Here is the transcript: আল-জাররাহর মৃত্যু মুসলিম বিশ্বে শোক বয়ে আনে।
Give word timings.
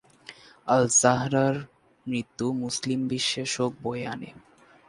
আল-জাররাহর 0.67 1.55
মৃত্যু 2.05 2.45
মুসলিম 2.53 2.99
বিশ্বে 3.07 3.43
শোক 3.45 3.73
বয়ে 3.83 4.05
আনে। 4.07 4.29